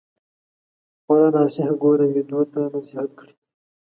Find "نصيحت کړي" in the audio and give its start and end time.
2.73-3.33